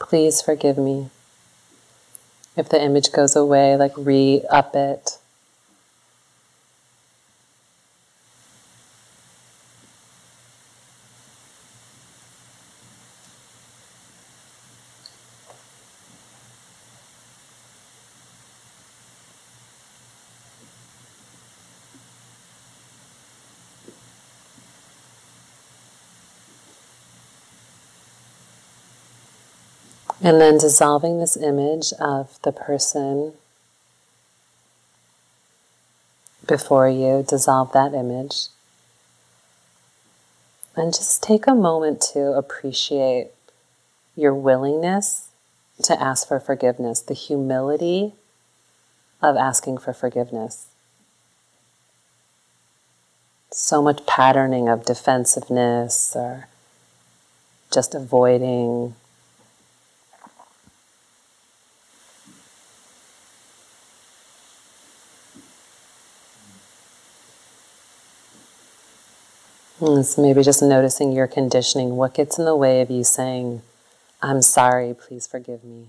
Please 0.00 0.42
forgive 0.42 0.76
me. 0.76 1.10
If 2.56 2.68
the 2.68 2.82
image 2.82 3.12
goes 3.12 3.36
away, 3.36 3.76
like 3.76 3.92
re 3.96 4.44
up 4.50 4.74
it. 4.74 5.18
And 30.26 30.40
then 30.40 30.58
dissolving 30.58 31.20
this 31.20 31.36
image 31.36 31.92
of 32.00 32.42
the 32.42 32.50
person 32.50 33.34
before 36.44 36.88
you, 36.88 37.24
dissolve 37.28 37.72
that 37.74 37.94
image. 37.94 38.48
And 40.74 40.92
just 40.92 41.22
take 41.22 41.46
a 41.46 41.54
moment 41.54 42.00
to 42.12 42.32
appreciate 42.32 43.28
your 44.16 44.34
willingness 44.34 45.28
to 45.84 46.02
ask 46.02 46.26
for 46.26 46.40
forgiveness, 46.40 46.98
the 46.98 47.14
humility 47.14 48.14
of 49.22 49.36
asking 49.36 49.78
for 49.78 49.92
forgiveness. 49.92 50.66
so 53.52 53.80
much 53.80 54.04
patterning 54.06 54.68
of 54.68 54.84
defensiveness 54.84 56.12
or 56.16 56.48
just 57.72 57.94
avoiding. 57.94 58.94
So 69.78 70.22
maybe 70.22 70.42
just 70.42 70.62
noticing 70.62 71.12
your 71.12 71.26
conditioning. 71.26 71.96
What 71.96 72.14
gets 72.14 72.38
in 72.38 72.46
the 72.46 72.56
way 72.56 72.80
of 72.80 72.90
you 72.90 73.04
saying, 73.04 73.60
I'm 74.22 74.40
sorry, 74.40 74.94
please 74.94 75.26
forgive 75.26 75.62
me? 75.64 75.88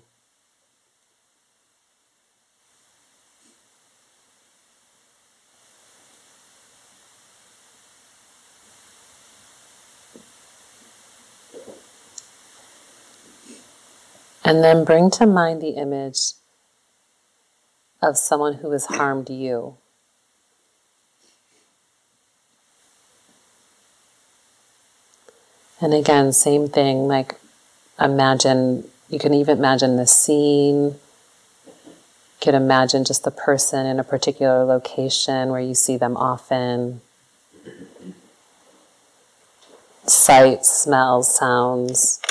And 14.43 14.61
then 14.63 14.83
bring 14.83 15.09
to 15.11 15.25
mind 15.25 15.61
the 15.61 15.69
image 15.69 16.33
of 18.01 18.17
someone 18.17 18.55
who 18.55 18.71
has 18.71 18.85
harmed 18.87 19.29
you. 19.29 19.77
And 25.79 25.93
again, 25.93 26.33
same 26.33 26.67
thing, 26.67 27.07
like 27.07 27.35
imagine, 27.99 28.85
you 29.09 29.19
can 29.19 29.33
even 29.33 29.57
imagine 29.57 29.97
the 29.97 30.07
scene. 30.07 30.83
You 30.85 32.41
can 32.41 32.55
imagine 32.55 33.03
just 33.03 33.23
the 33.23 33.31
person 33.31 33.85
in 33.85 33.99
a 33.99 34.03
particular 34.03 34.63
location 34.63 35.49
where 35.49 35.61
you 35.61 35.75
see 35.75 35.97
them 35.97 36.17
often. 36.17 37.01
Sights, 40.05 40.69
smells, 40.69 41.35
sounds 41.35 42.21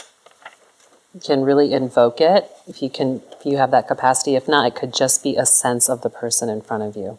you 1.17 1.21
can 1.21 1.45
really 1.45 1.73
invoke 1.73 2.21
it 2.21 2.51
if 2.67 2.83
you 2.83 2.91
can 2.91 3.23
if 3.33 3.47
you 3.47 3.57
have 3.57 3.71
that 3.71 3.89
capacity 3.89 4.37
if 4.37 4.47
not 4.47 4.67
it 4.67 4.75
could 4.75 4.93
just 4.93 5.23
be 5.23 5.35
a 5.37 5.47
sense 5.47 5.89
of 5.89 6.03
the 6.03 6.11
person 6.11 6.51
in 6.51 6.61
front 6.61 6.83
of 6.83 6.95
you 6.95 7.19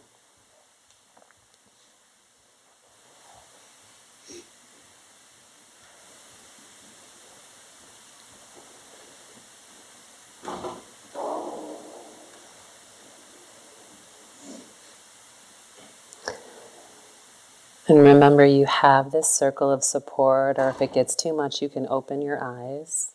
And 17.90 18.04
remember, 18.28 18.44
you 18.44 18.66
have 18.66 19.10
this 19.10 19.32
circle 19.32 19.70
of 19.70 19.82
support, 19.82 20.58
or 20.58 20.68
if 20.68 20.82
it 20.82 20.92
gets 20.92 21.14
too 21.14 21.34
much, 21.34 21.62
you 21.62 21.68
can 21.68 21.86
open 21.88 22.20
your 22.20 22.42
eyes. 22.42 23.12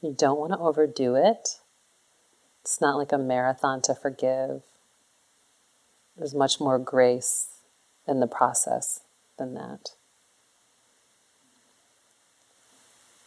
You 0.00 0.14
don't 0.16 0.38
want 0.38 0.52
to 0.52 0.58
overdo 0.58 1.14
it. 1.14 1.60
It's 2.62 2.80
not 2.80 2.96
like 2.96 3.12
a 3.12 3.18
marathon 3.18 3.82
to 3.82 3.94
forgive. 3.94 4.62
There's 6.16 6.34
much 6.34 6.58
more 6.58 6.78
grace 6.78 7.48
in 8.08 8.20
the 8.20 8.26
process 8.26 9.00
than 9.36 9.52
that. 9.54 9.90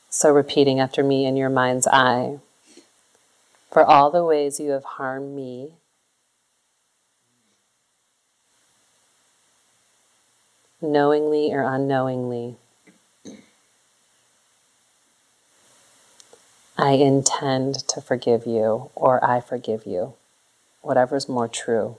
So, 0.10 0.32
repeating 0.32 0.80
after 0.80 1.04
me 1.04 1.26
in 1.26 1.36
your 1.36 1.50
mind's 1.50 1.86
eye 1.86 2.40
for 3.72 3.84
all 3.86 4.10
the 4.10 4.26
ways 4.26 4.60
you 4.60 4.72
have 4.72 4.86
harmed 4.86 5.36
me, 5.36 5.74
knowingly 10.82 11.52
or 11.54 11.62
unknowingly. 11.62 12.56
I 16.78 16.92
intend 16.92 17.88
to 17.88 18.02
forgive 18.02 18.46
you, 18.46 18.92
or 18.94 19.24
I 19.26 19.42
forgive 19.42 19.88
you, 19.88 20.14
whatever's 20.82 21.28
more 21.28 21.48
true. 21.48 21.98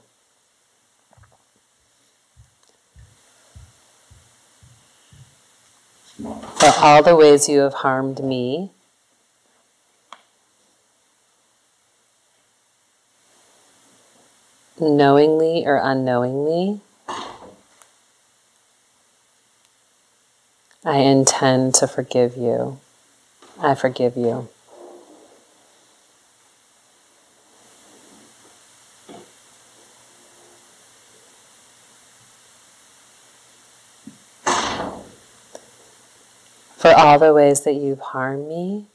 For 6.17 6.73
all 6.79 7.03
the 7.03 7.15
ways 7.15 7.49
you 7.49 7.59
have 7.59 7.75
harmed 7.75 8.23
me, 8.23 8.71
knowingly 14.79 15.65
or 15.65 15.75
unknowingly, 15.75 16.79
I 20.89 21.01
intend 21.01 21.75
to 21.75 21.87
forgive 21.87 22.35
you. 22.35 22.79
I 23.61 23.75
forgive 23.75 24.17
you. 24.17 24.49
for 36.75 36.91
all 36.95 37.19
the 37.19 37.35
ways 37.35 37.61
that 37.61 37.75
you've 37.75 37.99
harmed 37.99 38.47
me. 38.47 38.87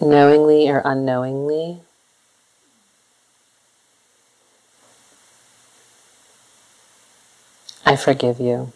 Knowingly 0.00 0.68
or 0.68 0.82
unknowingly. 0.84 1.80
I 7.84 7.96
forgive 7.96 8.40
you. 8.40 8.72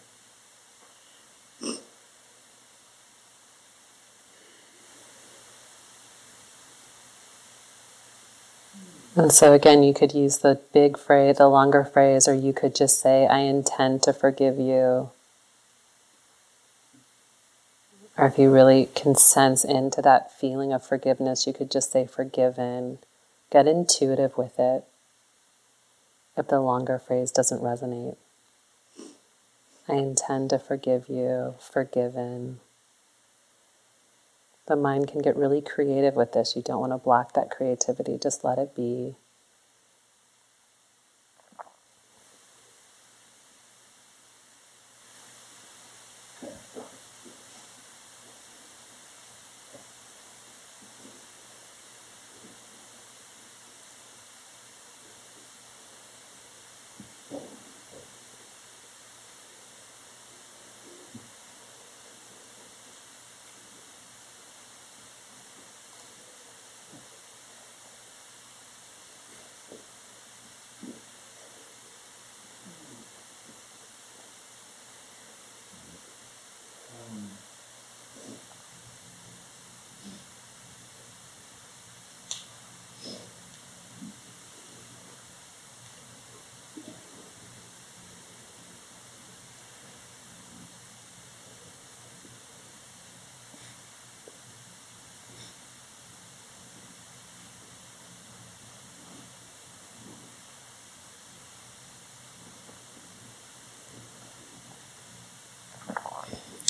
And 9.17 9.33
so 9.33 9.55
again, 9.55 9.83
you 9.83 9.95
could 9.95 10.13
use 10.13 10.39
the 10.39 10.61
big 10.75 10.99
phrase, 10.99 11.39
the 11.39 11.49
longer 11.49 11.85
phrase, 11.85 12.29
or 12.29 12.35
you 12.35 12.53
could 12.53 12.75
just 12.75 13.01
say, 13.01 13.27
I 13.27 13.39
intend 13.39 14.03
to 14.03 14.13
forgive 14.13 14.59
you. 14.59 15.11
Or 18.19 18.27
if 18.27 18.39
you 18.39 18.51
really 18.51 18.91
can 18.95 19.15
sense 19.15 19.65
into 19.65 20.03
that 20.03 20.33
feeling 20.33 20.73
of 20.73 20.85
forgiveness, 20.85 21.47
you 21.47 21.55
could 21.55 21.71
just 21.71 21.93
say 21.93 22.07
forgiven. 22.07 22.99
Get 23.51 23.67
intuitive 23.67 24.37
with 24.37 24.59
it 24.59 24.85
if 26.37 26.49
the 26.49 26.61
longer 26.61 26.99
phrase 26.99 27.31
doesn't 27.31 27.63
resonate. 27.63 28.17
I 29.89 29.95
intend 29.95 30.51
to 30.51 30.59
forgive 30.59 31.09
you, 31.09 31.55
forgiven 31.59 32.61
the 34.67 34.77
mind 34.77 35.09
can 35.09 35.21
get 35.21 35.37
really 35.37 35.61
creative 35.61 36.15
with 36.15 36.33
this. 36.33 36.57
You 36.57 36.63
don't 36.63 36.81
want 36.81 36.93
to 36.93 36.99
block 36.99 37.35
that 37.35 37.51
creativity, 37.51 38.19
just 38.19 38.45
let 38.45 38.59
it 38.59 38.75
be. 38.75 39.15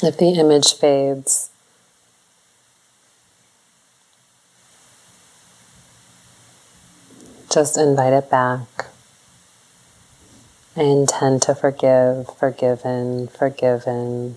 If 0.06 0.18
the 0.18 0.28
image 0.38 0.74
fades, 0.74 1.50
just 7.50 7.76
invite 7.76 8.12
it 8.12 8.30
back. 8.30 8.86
I 10.76 10.82
intend 10.82 11.42
to 11.42 11.56
forgive, 11.56 12.32
forgiven, 12.36 13.26
forgiven. 13.26 14.36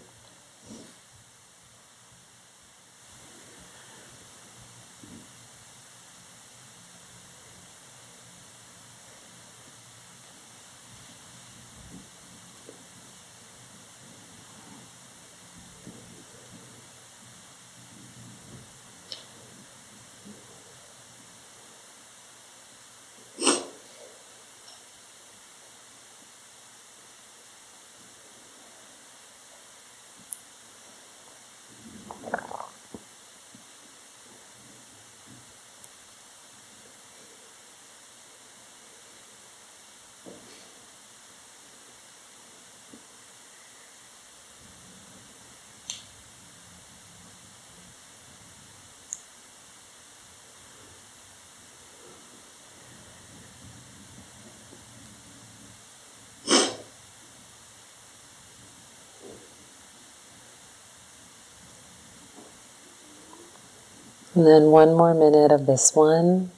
And 64.36 64.46
then 64.46 64.72
one 64.72 64.94
more 64.94 65.14
minute 65.14 65.52
of 65.52 65.66
this 65.66 65.96
one. 65.96 66.52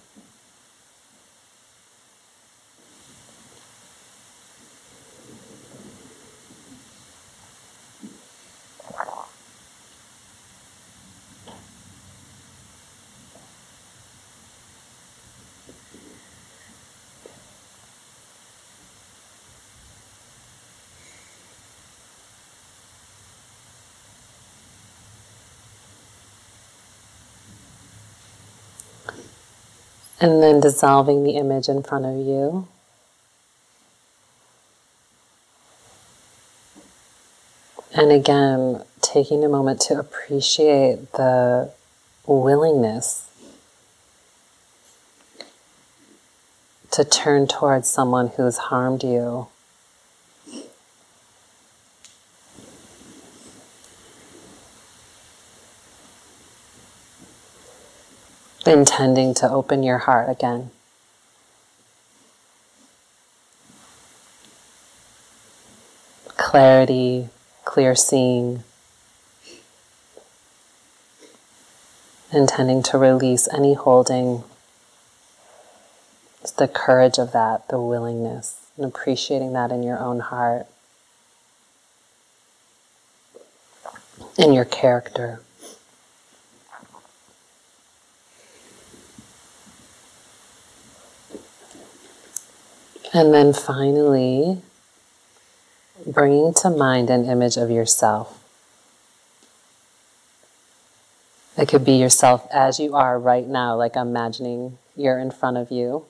And 30.19 30.41
then 30.41 30.59
dissolving 30.59 31.23
the 31.23 31.31
image 31.31 31.67
in 31.67 31.83
front 31.83 32.05
of 32.05 32.15
you. 32.15 32.67
And 37.93 38.11
again, 38.11 38.83
taking 39.01 39.43
a 39.43 39.49
moment 39.49 39.81
to 39.81 39.99
appreciate 39.99 41.11
the 41.13 41.71
willingness 42.25 43.29
to 46.91 47.03
turn 47.03 47.47
towards 47.47 47.89
someone 47.89 48.27
who's 48.29 48.57
harmed 48.57 49.03
you 49.03 49.47
intending 58.71 59.33
to 59.33 59.49
open 59.49 59.83
your 59.83 59.97
heart 59.99 60.29
again. 60.29 60.71
Clarity, 66.37 67.29
clear 67.65 67.95
seeing, 67.95 68.63
intending 72.31 72.81
to 72.81 72.97
release 72.97 73.47
any 73.53 73.73
holding. 73.73 74.43
It's 76.41 76.51
the 76.51 76.67
courage 76.67 77.17
of 77.17 77.33
that, 77.33 77.67
the 77.67 77.79
willingness, 77.79 78.65
and 78.77 78.85
appreciating 78.85 79.53
that 79.53 79.71
in 79.71 79.83
your 79.83 79.99
own 79.99 80.19
heart, 80.21 80.65
in 84.37 84.53
your 84.53 84.65
character. 84.65 85.41
And 93.13 93.33
then 93.33 93.51
finally, 93.51 94.61
bringing 96.05 96.53
to 96.53 96.69
mind 96.69 97.09
an 97.09 97.25
image 97.25 97.57
of 97.57 97.69
yourself. 97.69 98.37
It 101.57 101.67
could 101.67 101.83
be 101.83 101.93
yourself 101.93 102.47
as 102.53 102.79
you 102.79 102.95
are 102.95 103.19
right 103.19 103.45
now, 103.45 103.75
like 103.75 103.97
imagining 103.97 104.77
you're 104.95 105.19
in 105.19 105.29
front 105.29 105.57
of 105.57 105.71
you. 105.71 106.05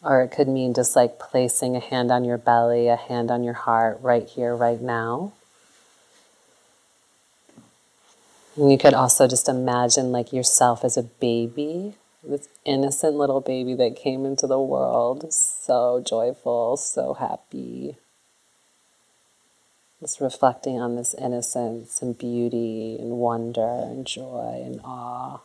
Or 0.00 0.22
it 0.22 0.28
could 0.28 0.46
mean 0.46 0.72
just 0.72 0.94
like 0.94 1.18
placing 1.18 1.74
a 1.74 1.80
hand 1.80 2.12
on 2.12 2.24
your 2.24 2.38
belly, 2.38 2.86
a 2.86 2.94
hand 2.94 3.32
on 3.32 3.42
your 3.42 3.54
heart, 3.54 3.98
right 4.00 4.28
here, 4.28 4.54
right 4.54 4.80
now. 4.80 5.32
And 8.54 8.70
you 8.70 8.78
could 8.78 8.94
also 8.94 9.26
just 9.26 9.48
imagine 9.48 10.12
like 10.12 10.32
yourself 10.32 10.84
as 10.84 10.96
a 10.96 11.02
baby 11.02 11.94
this 12.28 12.48
innocent 12.64 13.14
little 13.14 13.40
baby 13.40 13.74
that 13.74 13.96
came 13.96 14.24
into 14.24 14.46
the 14.46 14.60
world, 14.60 15.32
so 15.32 16.02
joyful, 16.04 16.76
so 16.76 17.14
happy. 17.14 17.96
Just 20.00 20.20
reflecting 20.20 20.78
on 20.78 20.96
this 20.96 21.14
innocence 21.14 22.02
and 22.02 22.18
beauty 22.18 22.96
and 22.98 23.12
wonder 23.12 23.80
and 23.82 24.06
joy 24.06 24.62
and 24.64 24.80
awe. 24.84 25.40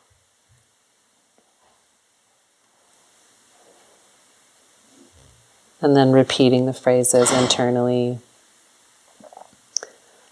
And 5.81 5.95
then 5.95 6.11
repeating 6.11 6.65
the 6.65 6.73
phrases 6.73 7.31
internally. 7.31 8.19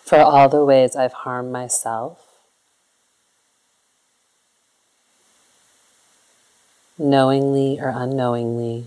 For 0.03 0.19
all 0.19 0.49
the 0.49 0.65
ways 0.65 0.95
I've 0.95 1.13
harmed 1.13 1.51
myself, 1.51 2.28
knowingly 6.99 7.79
or 7.79 7.93
unknowingly. 7.95 8.85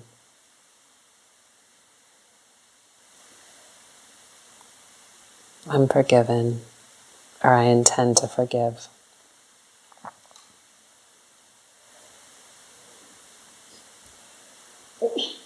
I'm 5.69 5.89
forgiven, 5.89 6.61
or 7.43 7.55
I 7.55 7.63
intend 7.65 8.19
to 8.19 8.29
forgive. 8.29 8.89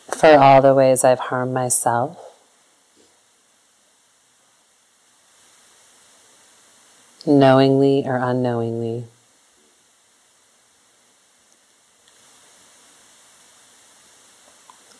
For 0.09 0.37
all 0.37 0.61
the 0.61 0.75
ways 0.75 1.05
I've 1.05 1.21
harmed 1.21 1.55
myself, 1.55 2.19
knowingly 7.25 8.05
or 8.07 8.17
unknowingly. 8.17 9.05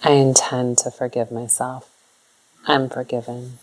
I 0.07 0.13
intend 0.13 0.79
to 0.79 0.93
forgive 0.93 1.33
myself. 1.33 1.91
I'm 2.65 2.89
forgiven. 2.89 3.59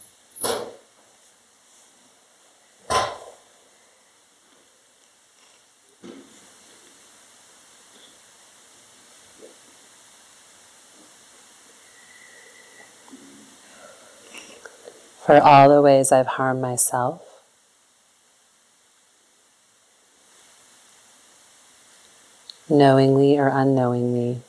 For 15.22 15.40
all 15.42 15.70
the 15.70 15.82
ways 15.82 16.12
I've 16.12 16.28
harmed 16.28 16.62
myself, 16.62 17.22
knowingly 22.68 23.40
or 23.40 23.48
unknowingly. 23.48 24.42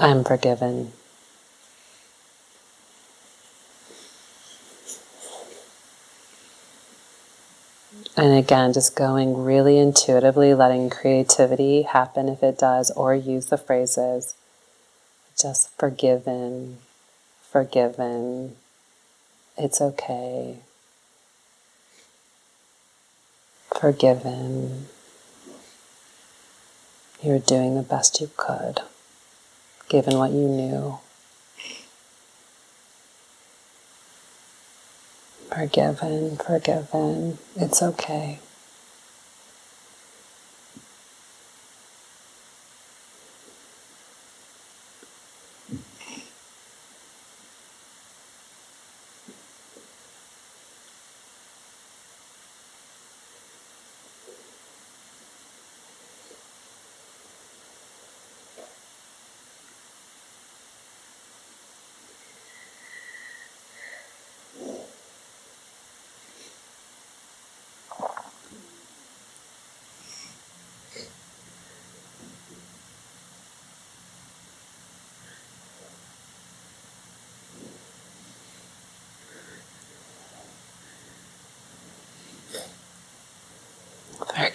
I'm 0.00 0.24
forgiven. 0.24 0.92
And 8.16 8.36
again, 8.36 8.72
just 8.72 8.96
going 8.96 9.44
really 9.44 9.78
intuitively, 9.78 10.54
letting 10.54 10.90
creativity 10.90 11.82
happen 11.82 12.28
if 12.28 12.42
it 12.42 12.58
does, 12.58 12.90
or 12.90 13.14
use 13.14 13.46
the 13.46 13.58
phrases 13.58 14.34
just 15.40 15.70
forgiven, 15.78 16.78
forgiven, 17.42 18.56
it's 19.56 19.80
okay, 19.80 20.56
forgiven. 23.74 24.86
You're 27.22 27.38
doing 27.38 27.74
the 27.74 27.82
best 27.82 28.20
you 28.20 28.30
could, 28.36 28.80
given 29.90 30.16
what 30.16 30.30
you 30.30 30.48
knew. 30.48 30.98
Forgiven, 35.52 36.36
forgiven, 36.36 37.38
it's 37.56 37.82
okay. 37.82 38.38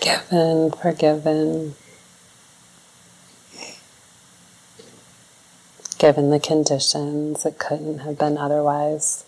Forgiven, 0.06 0.72
forgiven. 0.72 1.76
Given 5.98 6.30
the 6.30 6.40
conditions, 6.40 7.44
it 7.44 7.58
couldn't 7.58 8.00
have 8.00 8.20
been 8.20 8.38
otherwise. 8.38 9.26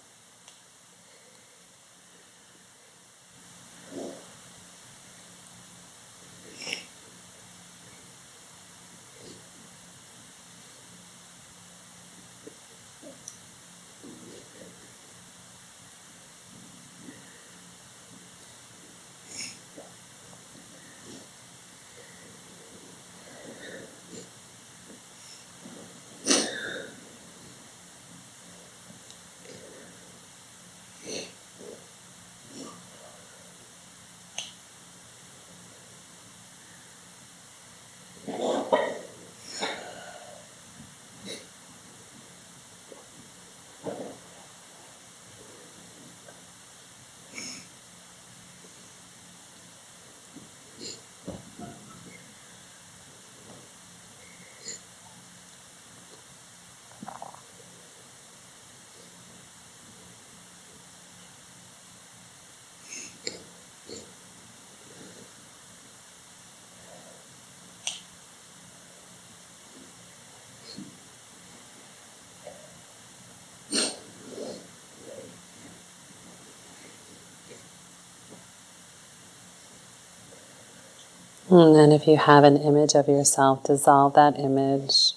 And 81.49 81.73
then, 81.73 81.93
if 81.93 82.07
you 82.07 82.17
have 82.17 82.43
an 82.43 82.57
image 82.57 82.93
of 82.93 83.07
yourself, 83.07 83.63
dissolve 83.63 84.15
that 84.15 84.37
image. 84.37 85.13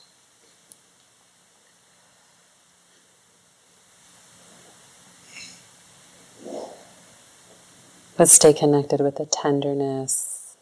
But 8.16 8.28
stay 8.28 8.52
connected 8.52 9.00
with 9.00 9.16
the 9.16 9.26
tenderness, 9.26 10.54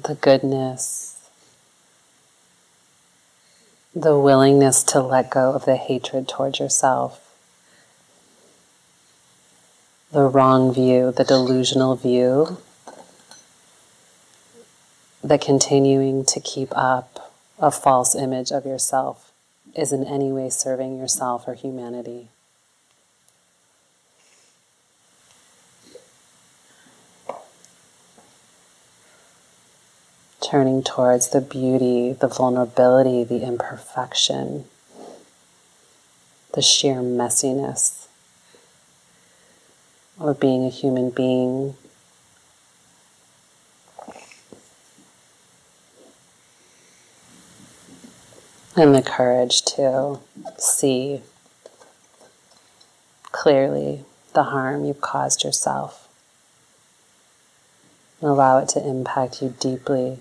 the 0.00 0.14
goodness, 0.14 1.28
the 3.94 4.18
willingness 4.18 4.82
to 4.84 5.00
let 5.00 5.28
go 5.28 5.52
of 5.52 5.66
the 5.66 5.76
hatred 5.76 6.26
towards 6.26 6.58
yourself 6.58 7.21
the 10.12 10.24
wrong 10.24 10.74
view, 10.74 11.10
the 11.10 11.24
delusional 11.24 11.96
view, 11.96 12.58
the 15.24 15.38
continuing 15.38 16.22
to 16.22 16.38
keep 16.38 16.68
up 16.72 17.32
a 17.58 17.70
false 17.70 18.14
image 18.14 18.50
of 18.50 18.66
yourself 18.66 19.32
is 19.74 19.90
in 19.90 20.04
any 20.04 20.30
way 20.30 20.50
serving 20.50 20.98
yourself 20.98 21.48
or 21.48 21.54
humanity. 21.54 22.28
Turning 30.42 30.82
towards 30.82 31.30
the 31.30 31.40
beauty, 31.40 32.12
the 32.12 32.28
vulnerability, 32.28 33.24
the 33.24 33.42
imperfection, 33.42 34.66
the 36.52 36.60
sheer 36.60 36.96
messiness 36.96 38.01
or 40.18 40.34
being 40.34 40.64
a 40.64 40.70
human 40.70 41.10
being. 41.10 41.74
And 48.74 48.94
the 48.94 49.02
courage 49.02 49.62
to 49.76 50.18
see 50.56 51.20
clearly 53.30 54.04
the 54.32 54.44
harm 54.44 54.84
you've 54.84 55.00
caused 55.00 55.44
yourself. 55.44 56.08
And 58.20 58.30
allow 58.30 58.58
it 58.58 58.68
to 58.70 58.86
impact 58.86 59.42
you 59.42 59.54
deeply. 59.58 60.20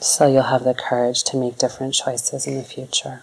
So 0.00 0.26
you'll 0.26 0.42
have 0.42 0.64
the 0.64 0.74
courage 0.74 1.24
to 1.24 1.36
make 1.36 1.58
different 1.58 1.94
choices 1.94 2.46
in 2.46 2.56
the 2.56 2.62
future. 2.62 3.22